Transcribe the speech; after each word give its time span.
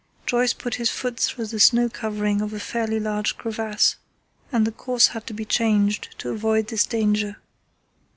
Joyce 0.25 0.51
put 0.53 0.73
his 0.81 0.89
foot 0.89 1.19
through 1.19 1.45
the 1.45 1.59
snow 1.59 1.87
covering 1.87 2.41
of 2.41 2.53
a 2.53 2.59
fairly 2.59 2.99
large 2.99 3.37
crevasse, 3.37 3.97
and 4.51 4.65
the 4.65 4.71
course 4.71 5.09
had 5.09 5.27
to 5.27 5.33
be 5.35 5.45
changed 5.45 6.15
to 6.17 6.29
avoid 6.31 6.69
this 6.69 6.87
danger. 6.87 7.35